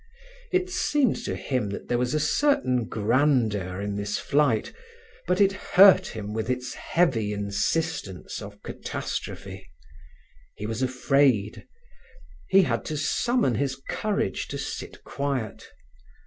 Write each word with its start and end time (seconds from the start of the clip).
It 0.51 0.71
seemed 0.71 1.15
to 1.25 1.35
him 1.35 1.69
there 1.85 1.99
was 1.99 2.15
a 2.15 2.19
certain 2.19 2.85
grandeur 2.85 3.79
in 3.79 3.97
this 3.97 4.17
flight, 4.17 4.73
but 5.27 5.39
it 5.39 5.51
hurt 5.51 6.07
him 6.07 6.33
with 6.33 6.49
its 6.49 6.73
heavy 6.73 7.33
insistence 7.33 8.41
of 8.41 8.63
catastrophe. 8.63 9.69
He 10.55 10.65
was 10.65 10.81
afraid; 10.81 11.67
he 12.47 12.63
had 12.63 12.83
to 12.85 12.97
summon 12.97 13.53
his 13.53 13.79
courage 13.89 14.47
to 14.47 14.57
sit 14.57 15.03
quiet. 15.03 15.67